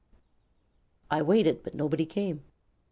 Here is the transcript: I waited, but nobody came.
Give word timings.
I 1.11 1.21
waited, 1.21 1.61
but 1.61 1.75
nobody 1.75 2.07
came. 2.07 2.43